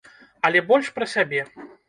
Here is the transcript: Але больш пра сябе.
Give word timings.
Але 0.49 0.63
больш 0.71 0.91
пра 0.97 1.09
сябе. 1.15 1.41